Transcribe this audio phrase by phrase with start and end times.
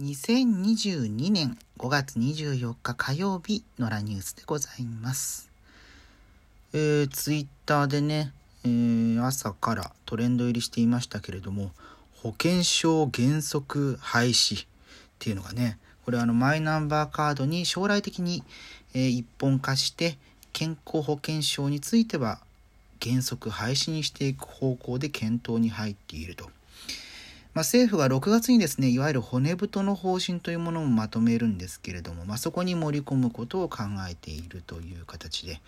[0.00, 5.50] 2022年5月24日火曜日のラニュースでございます。
[6.72, 8.32] えー、ツイッターでね、
[8.62, 11.72] えー朝からトレンド入りしていましたけれども、
[12.22, 14.68] 保険証原則廃止っ
[15.18, 18.44] ていうのがね、これあのマイナンバーカードに将来的に、
[18.94, 20.16] えー一本化して、
[20.52, 22.38] 健康保険証については
[23.02, 26.48] 原則廃止にしていく方向で検討に入っていると。
[27.54, 35.60] まあ、政府が6月にですねいわゆる骨太の方針というものをまとめるんですけれども、まあ、そこに盛り込むことを考えているという形で、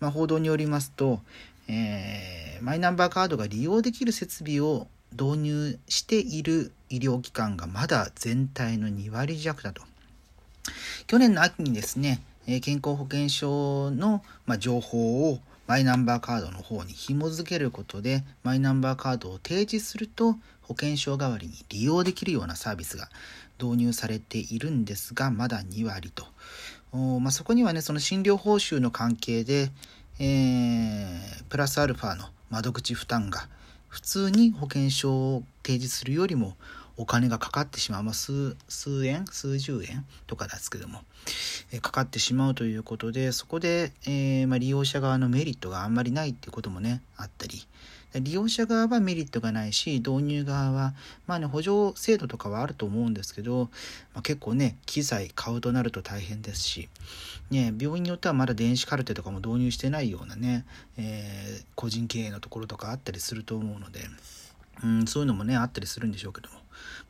[0.00, 1.20] まあ、報道によりますと、
[1.68, 9.82] えーマイナンバーカードが利用できる設備を導入している医療機関がまだ全体の2割弱だと。
[11.06, 14.22] 去年の秋にですね、健康保険証の、
[14.58, 20.32] 情報をマイナンバーカードの方に紐付けることでマイナンバーカードを提示すると
[20.62, 23.10] 保険証代わりに利用できるようなサービスが
[23.62, 26.24] 導入されているんですがまだ2割と、
[26.92, 29.70] おまあ、そこにはねその診療報酬の関係で、
[30.18, 33.48] えープラスアルファの窓口負担が
[33.88, 36.56] 普通に保険証を提示するよりも
[36.98, 39.24] お金がかかってしまう、まあ、数数円？
[39.26, 40.04] 数十円？
[40.26, 41.00] とかですけども、
[41.72, 47.66] えかかってしまうということでそこで、えーまあ、利用者側のメリットがあんまりないっていうこともねあったり。
[48.14, 50.94] 利用者側はメリットがないし導入側は
[51.26, 53.68] まあね補助制度とかはあると思うんですけど、
[54.14, 56.88] まあ、結構ね機材買うとなると大変ですし、
[57.50, 60.64] ね、病院によってはまだ電子カルテとかも導入してないようなね、
[60.96, 64.00] えー個人経営のところとかあったりすると思うので、
[64.82, 66.58] うん、そういうのもねあったりするんでしょうけども、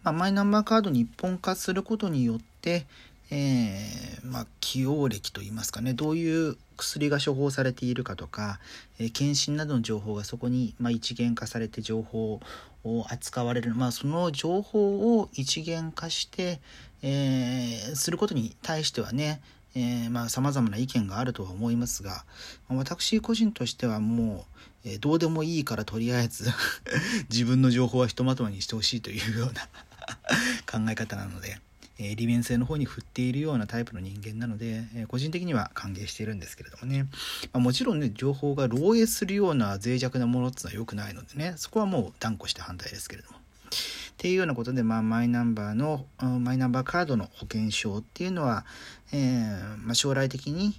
[0.03, 2.87] まあ、マイナンバーカードに一本化することによって、
[3.31, 8.59] えーまあ、起用歴といいますかねどういう薬が処方されているかとか、
[8.99, 12.41] えー検診などの情報がそこに、まあ、一元化されて情報
[12.85, 16.61] を扱われる、まあ、その情報を一元化して、
[17.03, 19.41] えーすることに対してはね
[19.75, 22.25] えーまあ様々な意見があるとは思いますが
[22.69, 24.47] 私個人としてはも
[24.78, 26.51] う、えーどうでもいいからとりあえず
[27.31, 29.69] 自分の情報はひとまとまりにしてほしいというような
[30.67, 31.61] 考え方なので、
[31.99, 37.09] えー利便性の方に振っているようなタイプの人間なので、えー個人的には歓迎しているんですけれどもね、ま
[37.55, 43.39] あ、もちろんね情報が漏洩するような脆弱なものっていうのは良くないのでねそこはもう断固して反対ですけれども。
[43.39, 46.05] っていうようなことで、まあ、マイナンバーの
[46.41, 48.67] マイナンバーカードの保険証っていうのは、
[49.13, 50.75] えーまあ、将来的に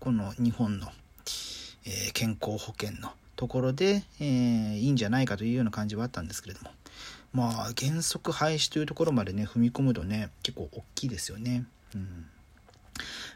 [0.00, 0.88] この日本の、
[1.84, 6.70] えー健康保険のところで、えーいいんじゃないかというような感じはあったんですけれども
[7.32, 11.64] まあ原則廃止というところまでね踏み込むとね結構大きいですよね。
[11.94, 12.26] うん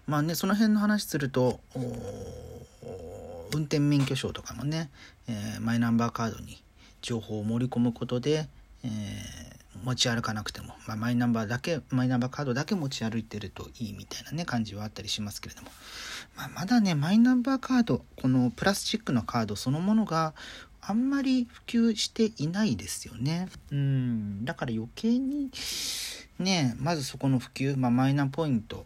[0.06, 1.58] まあねその辺の話すると
[3.54, 4.90] 運転免許証とかもね、
[5.26, 6.62] えーマイナンバーカードに
[7.00, 8.46] 情報を盛り込むことで、
[8.84, 15.68] えー持ち歩かなくても、まあ、マイナンバーだけマイナンバーカードだけ持ち歩いてるといいみたいなね感じはあったりしますけれども、
[16.36, 20.34] まあ、まだねマイナンバーカードこのプラスチックのカードそのものが
[20.80, 23.48] あんまり普及していないですよね。
[23.72, 25.50] うんだから余計に
[26.38, 28.84] ねまずそこの普及、まあ、マイナポイント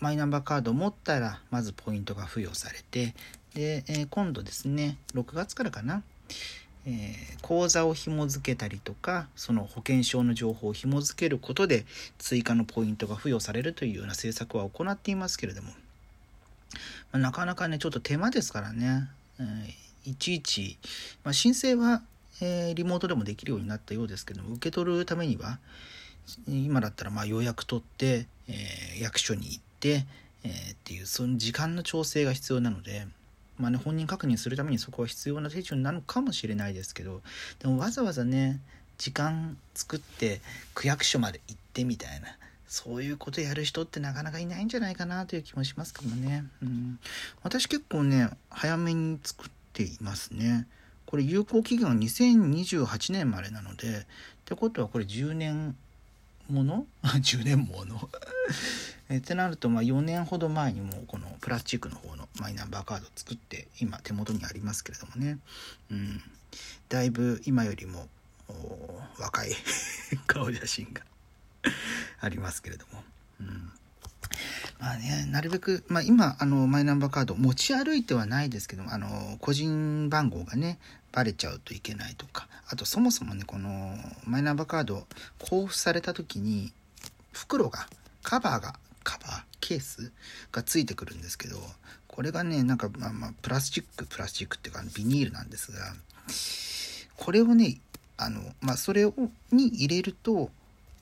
[0.00, 3.14] マイナンバーカードを持ったらまずポイントが付与されて
[3.54, 6.02] で、えー今度ですね6月からかな、
[6.86, 11.84] えー口座を紐付けたりとかその保険証の情報を紐付けることで
[12.18, 15.74] 追加のポイントが付与されるというような政策は行っていますけれども、ま
[17.12, 19.08] あなかなかねちょっと手間ですからね、
[19.40, 19.46] えー
[20.10, 20.78] いちいち、
[21.24, 22.02] まあ、申請は、
[22.40, 25.58] えーリモートでもできるようになったようですけども受け取るためには
[26.46, 28.54] 今だったらまあ予約取って、え
[29.00, 30.06] 役所に行って、
[30.44, 33.06] えっていうその時間の調整が必要なので、
[33.60, 37.20] まあね、本人確認するためにそこは必要な手順なのかもしれないですけど
[37.58, 38.60] でもわざわざね
[38.98, 40.40] 時間作って
[40.74, 42.28] 区役所まで行ってみたいな
[42.66, 46.98] そういうことやる人ってなかなかいないんじゃないかなという気もしますけどもね、うん、
[47.42, 50.66] 私結構ね早めに作っていますね。
[51.04, 54.04] これ有効期限が2028年までなのでっ
[54.44, 55.76] てことはこれ10年
[56.50, 56.86] もの？
[57.02, 58.08] 10年もの？
[59.08, 65.38] えってなるとまあ4年ほど前にもうこのプラスチックの方のマイナンバーカードを作って今手元にありますけれどもね、
[65.90, 66.22] うん、
[66.88, 68.08] だいぶ今よりも
[69.18, 69.50] 若い
[70.26, 71.02] 顔写真が
[72.20, 73.02] ありますけれども、
[73.40, 73.72] うん、
[74.80, 80.78] まあねなるべく、まあ、今あのマイナンバーカード持ち歩いてはないですけどあの個人番号がね
[81.12, 83.94] バレちゃうといけないとかあとそもそもねこの
[84.24, 85.06] マイナンバーカード
[85.40, 86.72] 交付された時に
[87.32, 87.86] 袋が
[88.22, 88.74] カバーが
[89.04, 90.12] カバーケース
[90.50, 91.56] がついてくるんですけど
[92.06, 95.78] これがねなんかまあまあプラスチックプラスチックっていうかビニールなんですが
[97.16, 97.78] これをね
[98.16, 99.14] あのまあそれを
[99.52, 100.50] に入れると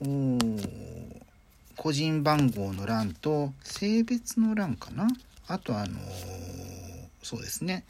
[0.01, 0.37] お
[1.79, 5.07] 個人番号の欄と性別の欄かな？
[5.47, 5.97] あとあの
[7.23, 7.85] そうですね、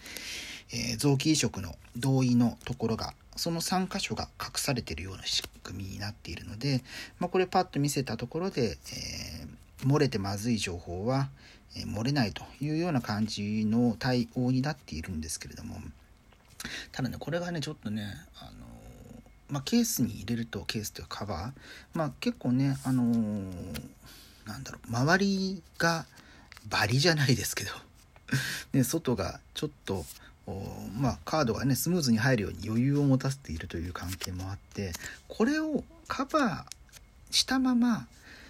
[0.71, 6.83] えー、臓器移植の同意のところがその3箇所が隠されているような仕組みになっているので、
[7.17, 11.29] まあ、これパッと見せたところで、えー、漏れてまずい情報は、
[11.75, 15.77] え、漏れないというような感じの対応になっているんですけれども。
[16.91, 18.03] ただねこれがねちょっとね
[18.39, 18.58] あの
[19.49, 21.51] まあ、ケースに入れるとケースというかカバー、
[21.97, 23.47] まあ、結構ねあのー、
[24.45, 26.05] なんだろう周りが
[26.69, 27.71] バリじゃないですけど。
[28.73, 30.05] ね、外がちょっと
[30.97, 34.93] まあ、カードがねスムーズに入るように余裕を持たせているという関係もあって
[35.27, 38.07] これをカバーしたまま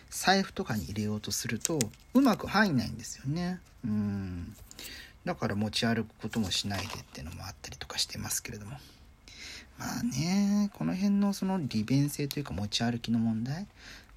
[0.10, 1.78] 財布とかに入れようとすると
[2.14, 3.60] うまく入んないんですよね。
[3.86, 4.56] うん。
[5.26, 8.78] だから持ち歩くこともしないでっていうのもあったりとかしてますけれども。
[9.80, 13.66] まあねこの辺のその利便性というか持ち歩きの問題。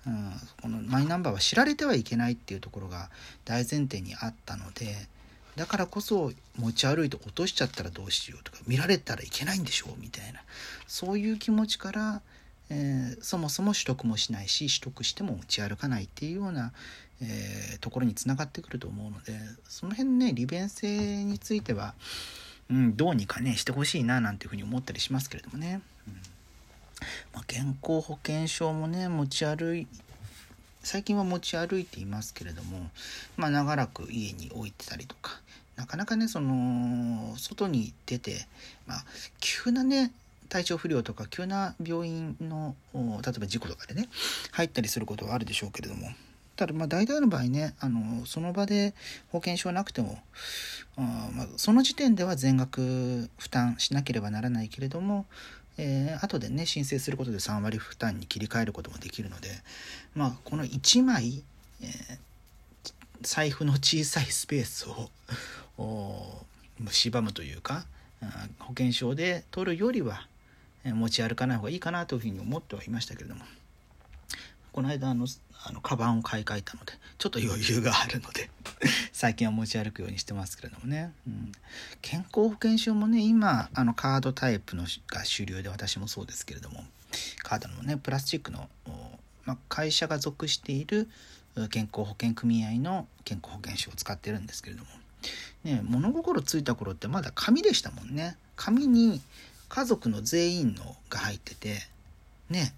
[0.05, 3.09] うん、このマイナンバーは知られてはいけないっていうところが
[3.45, 4.97] 大前提にあったので
[5.55, 10.41] だからこそ持ち歩いて落としちゃったらどうしようとか見られたらいけないんでしょうみたいな。
[10.87, 12.23] そういう気持ちから、
[12.71, 16.73] えー、そもそも取得もしないし取得しても持ち歩かないっていうような、
[17.21, 19.39] えー、ところにつながってくると思うので
[19.69, 21.93] その辺ね利便性については、うん、
[22.71, 25.81] うんどうにかねしてほしいななんていうふうに思ったりしますけれどもね。
[26.07, 26.15] うん
[27.35, 29.87] まあ、健康保険証もね持ち歩い
[30.83, 32.91] 最近は持ち歩いていますけれども、
[33.37, 35.41] まあ、長らく家に置いてたりとか
[35.77, 38.47] なかなかねその外に出て、
[38.87, 39.05] まあ、
[39.41, 40.13] 急なね
[40.49, 44.09] 体調不良とか急な病院の例えば事故とかでね
[44.51, 46.09] 入ったりすることはあるでしょうけれども
[46.57, 48.95] ただまあ大体の場合ねあのその場で
[49.31, 50.19] 保険証なくても
[50.97, 55.27] あ、まあ、その時点では全額負担しなければならないけれども
[55.79, 59.49] えー、後でね申請することで3割負担に切り替えることもできるので、
[60.15, 61.43] まあ、この1枚、
[61.81, 62.19] えー、
[63.23, 64.87] 財布の小さいスペース
[65.79, 66.45] を
[66.79, 67.87] 蝕むというか
[68.59, 70.27] 保険証で取るよりは
[70.85, 73.45] 持ち歩かない方がいいかなというふうに思ってはいましたけれども。
[74.73, 75.27] この間あの
[75.65, 78.51] あのカバンを買い替えたのでちょっと余裕があるので
[79.13, 81.53] 最近は持ち歩くようにしてますけれどもね、うん、
[82.01, 86.85] 健康保険証もね今あのカードタイプのが主流で私もそうですけれども
[87.43, 88.69] カードのねプラスチックの、
[89.45, 91.09] まあ、会社が属している
[91.71, 94.91] 健康保険組合の健康保険証を使ってるんですけれども、
[95.65, 98.37] ね、物心ついた頃ってまだ紙でしたもんね。
[98.57, 99.21] 紙に
[99.69, 101.79] 家族の全員のが入ってて
[102.51, 102.75] ね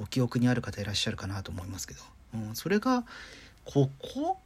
[0.00, 2.00] ご記憶にある方いらっしゃるかなと思いますけど、
[2.34, 3.04] うん、それが
[3.66, 4.38] ここ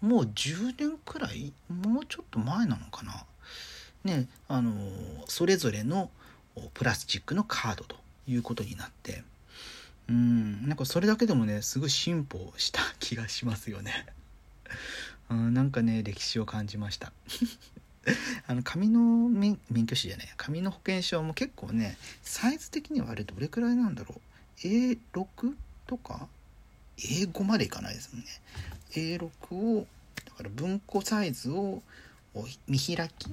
[0.00, 3.24] もう10年くらいもうちょっと前なのかな。
[4.04, 4.72] ねあの
[5.26, 6.10] それぞれの
[6.74, 7.96] プラスチックのカードと
[8.28, 9.24] いうことになって。
[10.08, 14.06] うんなんかそれだけでもねすごい進歩した気がしますよね。
[15.28, 17.12] うんなんかね歴史を感じました。
[18.46, 24.29] あの紙の免許証じゃない紙の保険証も結構ねサイズ的にはあれどれくらいなんだろう。
[24.62, 25.54] A6
[25.86, 26.28] とか
[26.98, 28.28] ？A5 までいかないですもんね。
[28.92, 29.86] A6 を
[30.26, 31.82] だから文庫サイズを
[32.68, 33.28] 見開き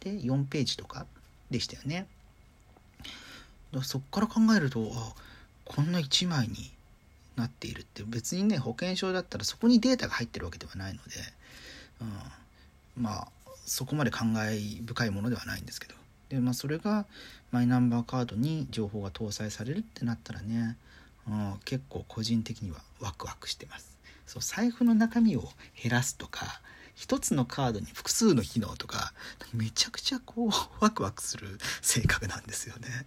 [0.00, 1.06] で4ページとか
[1.50, 2.06] でしたよね。
[3.72, 5.14] だそっから考えるとあ
[5.64, 6.70] こんな1枚に
[7.36, 11.10] なっているって別にね保険証だったらそこにデータが入ってるわけではないので、
[12.96, 13.28] うん、まあ
[13.66, 15.94] そこまで感慨深いものではないんですけど。
[16.34, 17.06] で、まあ、それが
[17.52, 20.76] マイナンバーカードに情報が搭載されるってなったらね、
[21.28, 23.96] うん、結構個人的にはワクワクしてます。
[24.26, 25.42] そう財布の中身を
[25.80, 26.60] 減らすとか
[26.94, 29.12] 一つのカードに複数の機能とか
[29.52, 30.50] めちゃくちゃこう
[30.80, 33.06] ワクワクする性格なんですよね。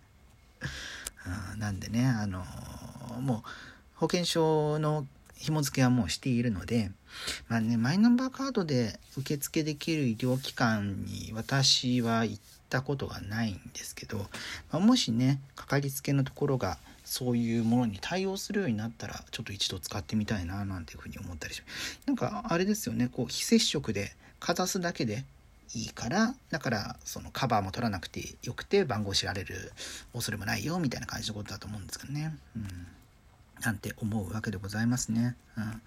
[1.53, 2.45] うん、なんでねあの
[3.19, 3.49] もう
[3.95, 6.91] 保険証の紐付けはもうしているので、
[7.47, 14.25] まあね、マイナンバーカードで受付できる医療機関に私は行ったことがないんですけど、ま
[14.73, 25.23] あ、もしねかかりつけのところがそういうものに対応するようになったらちょっと一度使ってみたいななんていうふうに思ったりしますなんかあれですよねこう非接触でかざすだけで
[25.73, 29.71] いいからだからそのカバーも取らなくてよくて番号知られる
[30.13, 32.37] 恐れもないよみたいな感じのことだと思うんですけどね。
[32.55, 32.87] うん
[33.61, 35.35] なんて思うわけでございますね。
[35.57, 35.81] うん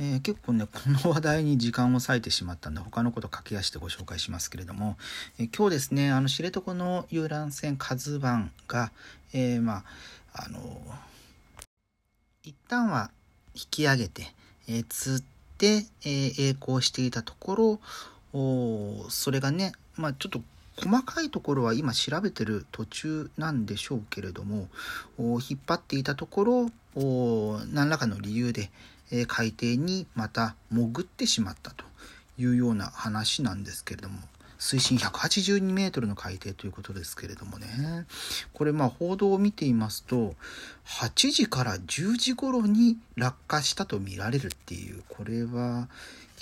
[0.00, 4.96] えー、結構ね、この話題に時間を割いてしまったんで、他のこと駆け足でご紹介しますけれども、
[5.38, 8.90] えー、今日ですね、あの、知床の遊覧船カズワンが、
[9.32, 9.84] えー、まあ、
[10.44, 10.60] あの
[12.44, 13.10] 一旦は
[13.54, 14.32] 引き上げて、
[14.68, 15.22] え釣っ
[15.58, 17.80] て、え栄光していたところ、
[18.32, 20.40] おそれがね、まあ、ちょっと
[20.84, 24.68] 細かいところは今調べてる途中なんでしょうけれども
[25.18, 28.70] 引っ張っていたところ何らかの理由で
[29.26, 31.84] 海底にまた潜ってしまったと
[32.38, 34.18] いうような話なんですけれども
[34.58, 38.06] 水深182メートルの海底ということですけれどもね。
[38.52, 40.34] これまあ報道を見ていますと
[40.84, 45.88] 8時から10時頃に落下したと見られるっていうこれは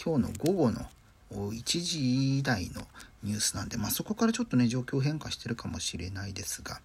[0.02, 0.86] 今日の午後の
[1.30, 2.86] 1時台の
[3.26, 6.80] ニュースなんで、まあ、そこからちょっとね状況変化してるかもしれないですが、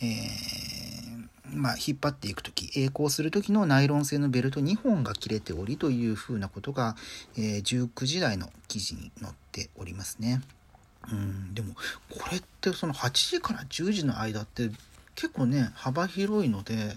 [0.00, 6.96] えー、まあ、引っ張っていく時曳航する時のナイロン製のベルト2本が切れておりというふうなことが、
[7.36, 10.42] えー、19時台の記事に載っておりますね。
[11.10, 11.74] うん、でも
[12.10, 14.70] これってその8時から10時の間って
[15.14, 16.96] 結構ね幅広いので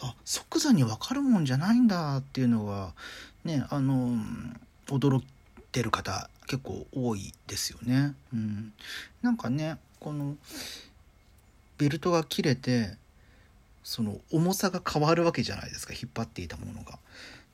[0.00, 2.94] あ即座に分かるもんじゃないんだっていうのは
[3.44, 4.16] ねあの
[4.86, 5.22] 驚
[5.74, 8.14] ってる方結構多いですよね。
[8.32, 8.72] うん、
[9.22, 10.36] なんかねこの
[11.78, 12.96] ベルトが切れて
[13.82, 16.94] その重さが変わるわけじゃないですか引っ張っていたものが。
[16.94, 16.98] っ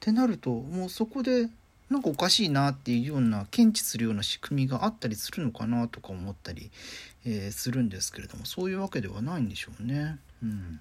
[0.00, 1.48] てなるともうそこで
[1.88, 6.70] なんかおかしいなっていうような検知するような仕組みがあったりするのかなとか思ったり、
[7.24, 10.18] えー、するんですけれどもそういうわけではないんでしょうね。
[10.42, 10.80] うん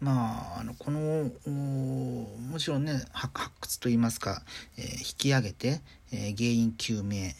[0.00, 4.42] まあ、あのこのもちろんね発掘といいますか、
[4.76, 5.80] えー、引き上げて、
[6.12, 7.32] えー、原因究明、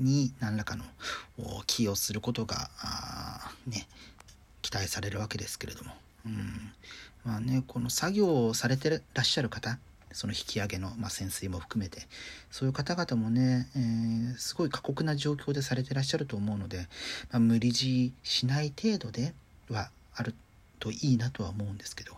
[0.00, 0.84] に何らかの
[1.66, 2.70] 寄与することが
[3.66, 3.88] ね
[4.62, 5.90] 期待されるわけですけれども、
[6.26, 6.72] うん。
[7.24, 9.78] まあね、この作業をされてらっしゃる方
[10.12, 12.02] その引き上げの、まあ、潜水も含めて
[12.50, 16.86] そういう方々もね、えー、すごい過酷な状況でされてらっしゃると思うので、
[17.30, 19.34] まあ、無理強いしない程度で
[19.68, 20.34] はある
[20.78, 22.14] といいなとは思うんですけど、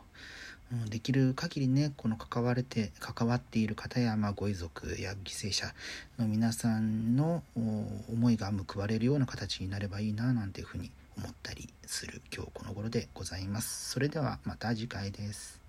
[0.72, 5.72] うん、できる限りねこの関われて関わっている方や、まあ、ご遺族や犠牲者
[6.18, 13.90] の皆さんの思いが報われるような形になればいいななんていうふうに思ったりする今日この頃でございます。
[13.90, 15.59] それではまた次回です。